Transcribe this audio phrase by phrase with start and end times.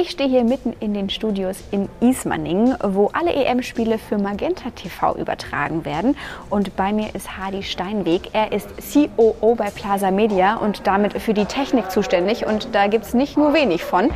[0.00, 5.16] Ich stehe hier mitten in den Studios in Ismaning, wo alle EM-Spiele für Magenta TV
[5.16, 6.16] übertragen werden.
[6.50, 8.32] Und bei mir ist Hadi Steinweg.
[8.32, 12.46] Er ist COO bei Plaza Media und damit für die Technik zuständig.
[12.46, 14.12] Und da gibt es nicht nur wenig von.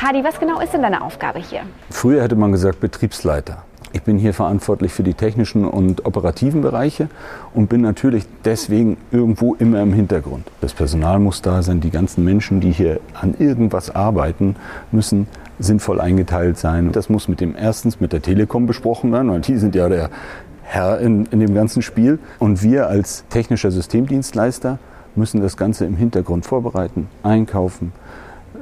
[0.00, 1.64] Hadi, was genau ist denn deine Aufgabe hier?
[1.90, 3.62] Früher hätte man gesagt Betriebsleiter.
[3.94, 7.08] Ich bin hier verantwortlich für die technischen und operativen Bereiche
[7.54, 10.50] und bin natürlich deswegen irgendwo immer im Hintergrund.
[10.60, 14.56] Das Personal muss da sein, die ganzen Menschen, die hier an irgendwas arbeiten,
[14.90, 15.28] müssen
[15.60, 16.90] sinnvoll eingeteilt sein.
[16.90, 20.10] Das muss mit dem erstens mit der Telekom besprochen werden, weil die sind ja der
[20.64, 22.18] Herr in, in dem ganzen Spiel.
[22.40, 24.80] Und wir als technischer Systemdienstleister
[25.14, 27.92] müssen das Ganze im Hintergrund vorbereiten, einkaufen,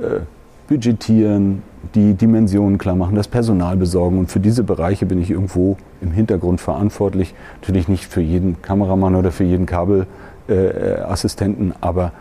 [0.03, 0.21] äh,
[0.69, 1.63] budgetieren,
[1.95, 4.19] die Dimensionen klar machen, das Personal besorgen.
[4.19, 7.35] Und für diese Bereiche bin ich irgendwo im Hintergrund verantwortlich.
[7.61, 12.13] Natürlich nicht für jeden Kameramann oder für jeden Kabelassistenten, äh, aber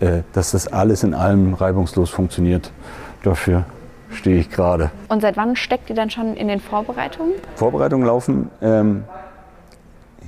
[0.00, 2.72] äh, dass das alles in allem reibungslos funktioniert,
[3.22, 3.64] dafür
[4.10, 4.90] stehe ich gerade.
[5.08, 7.32] Und seit wann steckt ihr dann schon in den Vorbereitungen?
[7.54, 9.04] Vorbereitungen laufen ähm,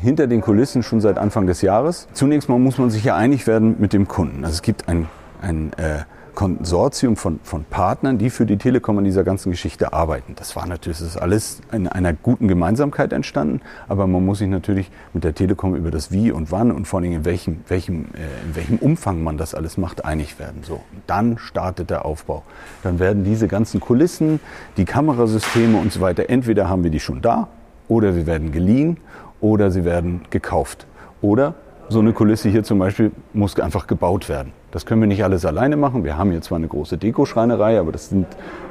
[0.00, 2.09] hinter den Kulissen schon seit Anfang des Jahres.
[2.12, 4.45] Zunächst mal muss man sich ja einig werden mit dem Kunden.
[4.45, 5.09] Also es gibt ein,
[5.43, 6.00] ein äh,
[6.39, 10.36] Konsortium von, von Partnern, die für die Telekom an dieser ganzen Geschichte arbeiten.
[10.36, 14.47] Das war natürlich, das ist alles in einer guten Gemeinsamkeit entstanden, aber man muss sich
[14.47, 18.05] natürlich mit der Telekom über das Wie und Wann und vor allem in welchem, welchem,
[18.14, 20.62] äh, in welchem Umfang man das alles macht, einig werden.
[20.62, 22.44] So, dann startet der Aufbau.
[22.84, 24.39] Dann werden diese ganzen Kulissen,
[24.77, 27.48] die Kamerasysteme und so weiter, entweder haben wir die schon da
[27.89, 28.98] oder wir werden geliehen
[29.41, 30.86] oder sie werden gekauft.
[31.20, 31.56] Oder
[31.89, 34.53] so eine Kulisse hier zum Beispiel muss einfach gebaut werden.
[34.70, 36.05] Das können wir nicht alles alleine machen.
[36.05, 38.27] Wir haben hier zwar eine große Dekoschreinerei, aber das sind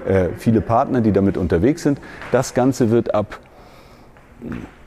[0.08, 2.00] äh, viele Partner, die damit unterwegs sind.
[2.32, 3.40] Das Ganze wird ab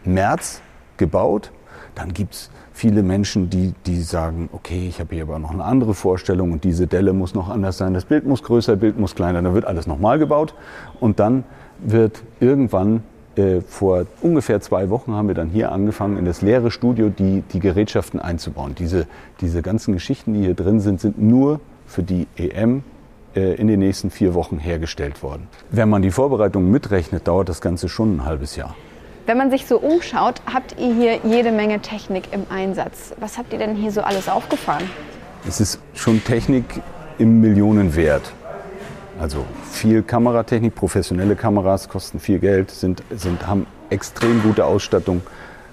[0.05, 0.62] März
[0.97, 1.51] gebaut.
[1.97, 5.64] Dann gibt es viele Menschen, die, die sagen, okay, ich habe hier aber noch eine
[5.64, 9.14] andere Vorstellung und diese Delle muss noch anders sein, das Bild muss größer, Bild muss
[9.14, 10.55] kleiner, dann wird alles nochmal gebaut
[10.98, 11.45] und dann
[11.81, 13.03] wird irgendwann
[13.36, 17.42] äh, vor ungefähr zwei Wochen haben wir dann hier angefangen, in das leere Studio die,
[17.52, 18.74] die Gerätschaften einzubauen.
[18.74, 19.07] Diese,
[19.41, 22.83] diese ganzen Geschichten, die hier drin sind, sind nur für die EM
[23.35, 25.48] äh, in den nächsten vier Wochen hergestellt worden.
[25.70, 28.74] Wenn man die Vorbereitungen mitrechnet, dauert das Ganze schon ein halbes Jahr.
[29.27, 33.14] Wenn man sich so umschaut, habt ihr hier jede Menge Technik im Einsatz.
[33.20, 34.85] Was habt ihr denn hier so alles aufgefahren?
[35.47, 36.64] Es ist schon Technik
[37.18, 38.33] im Millionenwert.
[39.20, 45.20] Also viel Kameratechnik, professionelle Kameras kosten viel Geld, sind, sind, haben extrem gute Ausstattung,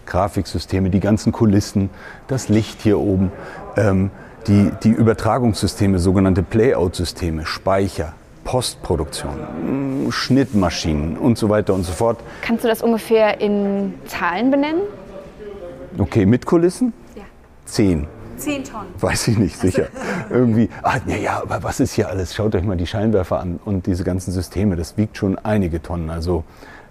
[0.06, 1.90] Grafiksysteme, die ganzen Kulissen,
[2.28, 3.31] das Licht hier oben,
[3.78, 4.12] ähm,
[4.47, 8.13] die, die Übertragungssysteme, sogenannte Playout-Systeme, Speicher,
[8.44, 12.19] Postproduktion, Schnittmaschinen und so weiter und so fort.
[12.41, 14.81] Kannst du das ungefähr in Zahlen benennen?
[15.97, 16.91] Okay, mit Kulissen?
[17.16, 17.24] Ja.
[17.66, 18.07] Zehn.
[18.38, 18.90] 10 Tonnen.
[19.00, 19.88] Weiß ich nicht, sicher.
[20.30, 22.36] Irgendwie, ah, ja, ja, aber was ist hier alles?
[22.36, 24.75] Schaut euch mal die Scheinwerfer an und diese ganzen Systeme.
[24.75, 26.09] Das wiegt schon einige Tonnen.
[26.09, 26.44] Also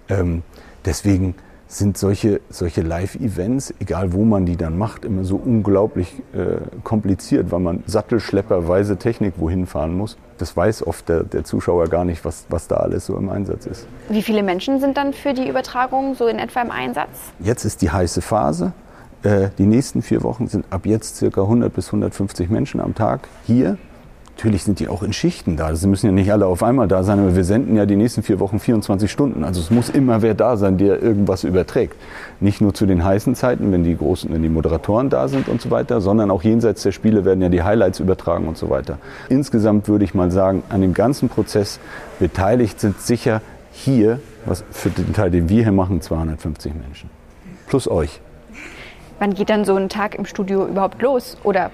[0.09, 0.43] ähm,
[0.85, 1.35] deswegen
[1.67, 7.51] sind solche, solche Live-Events, egal wo man die dann macht, immer so unglaublich äh, kompliziert,
[7.51, 10.17] weil man sattelschlepperweise Technik wohin fahren muss.
[10.37, 13.65] Das weiß oft der, der Zuschauer gar nicht, was, was da alles so im Einsatz
[13.65, 13.87] ist.
[14.07, 17.09] Wie viele Menschen sind dann für die Übertragung so in etwa im Einsatz?
[17.39, 18.71] Jetzt ist die heiße Phase.
[19.23, 23.27] Äh, die nächsten vier Wochen sind ab jetzt circa 100 bis 150 Menschen am Tag
[23.45, 23.77] hier.
[24.37, 25.75] Natürlich sind die auch in Schichten da.
[25.75, 28.21] Sie müssen ja nicht alle auf einmal da sein, aber wir senden ja die nächsten
[28.21, 29.43] vier Wochen 24 Stunden.
[29.43, 31.95] Also es muss immer wer da sein, der irgendwas überträgt.
[32.39, 35.59] Nicht nur zu den heißen Zeiten, wenn die großen, wenn die Moderatoren da sind und
[35.59, 38.99] so weiter, sondern auch jenseits der Spiele werden ja die Highlights übertragen und so weiter.
[39.27, 41.79] Insgesamt würde ich mal sagen, an dem ganzen Prozess
[42.19, 43.41] beteiligt sind sicher
[43.71, 47.09] hier, was für den Teil, den wir hier machen, 250 Menschen.
[47.65, 48.21] Plus euch.
[49.19, 51.37] Wann geht dann so ein Tag im Studio überhaupt los?
[51.43, 51.71] Oder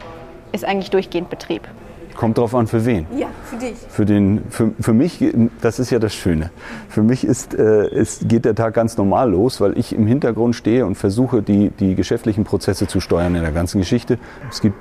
[0.52, 1.68] ist eigentlich durchgehend Betrieb?
[2.16, 3.08] Kommt drauf an, für wen?
[3.18, 3.76] Ja, für dich.
[3.90, 5.24] Für, den, für, für mich,
[5.62, 6.52] das ist ja das Schöne.
[6.88, 10.56] Für mich ist, äh, ist, geht der Tag ganz normal los, weil ich im Hintergrund
[10.56, 14.20] stehe und versuche, die, die geschäftlichen Prozesse zu steuern in der ganzen Geschichte.
[14.50, 14.76] Es gibt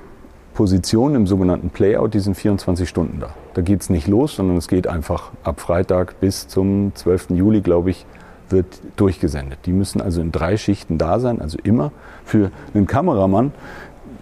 [0.53, 3.35] Positionen im sogenannten Playout, die sind 24 Stunden da.
[3.55, 7.31] Da geht es nicht los, sondern es geht einfach ab Freitag bis zum 12.
[7.31, 8.05] Juli, glaube ich,
[8.53, 8.67] wird
[8.97, 9.61] durchgesendet.
[9.67, 11.93] Die müssen also in drei Schichten da sein, also immer.
[12.25, 13.53] Für einen Kameramann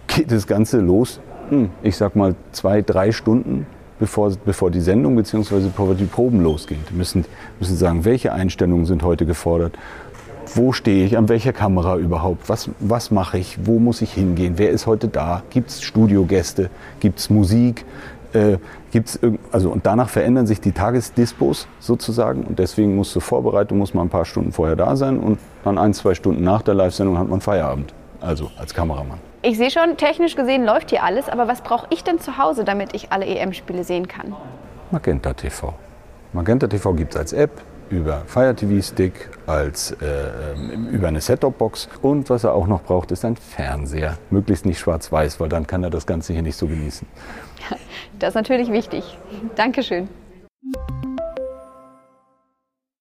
[0.07, 1.19] geht das Ganze los,
[1.49, 3.65] hm, ich sag mal zwei, drei Stunden
[3.99, 5.67] bevor, bevor die Sendung bzw.
[5.67, 6.81] bevor die Proben losgehen.
[6.89, 7.25] Die müssen,
[7.59, 9.77] müssen sagen, welche Einstellungen sind heute gefordert,
[10.55, 14.53] wo stehe ich, an welcher Kamera überhaupt, was, was mache ich, wo muss ich hingehen,
[14.57, 16.69] wer ist heute da, gibt es Studiogäste,
[16.99, 17.85] gibt es Musik,
[18.33, 18.57] äh,
[18.91, 19.19] gibt's
[19.51, 24.07] also und danach verändern sich die Tagesdispos sozusagen und deswegen muss zur Vorbereitung muss man
[24.07, 27.27] ein paar Stunden vorher da sein und dann ein, zwei Stunden nach der Live-Sendung hat
[27.27, 29.19] man Feierabend, also als Kameramann.
[29.43, 32.63] Ich sehe schon, technisch gesehen läuft hier alles, aber was brauche ich denn zu Hause,
[32.63, 34.35] damit ich alle EM-Spiele sehen kann?
[34.91, 35.73] Magenta TV.
[36.33, 37.51] Magenta TV gibt es als App,
[37.91, 40.55] über Fire TV Stick, als, äh,
[40.91, 41.89] über eine Set-Top-Box.
[42.01, 44.17] Und was er auch noch braucht, ist ein Fernseher.
[44.29, 47.07] Möglichst nicht schwarz-weiß, weil dann kann er das Ganze hier nicht so genießen.
[48.19, 49.17] Das ist natürlich wichtig.
[49.55, 50.07] Dankeschön.